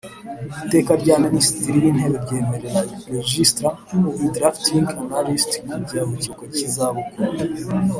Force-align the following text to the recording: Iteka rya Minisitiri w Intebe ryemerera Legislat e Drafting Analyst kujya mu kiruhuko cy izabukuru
Iteka 0.63 0.91
rya 1.01 1.15
Minisitiri 1.25 1.77
w 1.83 1.87
Intebe 1.91 2.17
ryemerera 2.25 2.81
Legislat 3.15 3.77
e 4.25 4.27
Drafting 4.35 4.85
Analyst 5.01 5.51
kujya 5.69 5.73
mu 5.79 5.83
kiruhuko 6.21 6.43
cy 6.53 6.61
izabukuru 6.67 7.33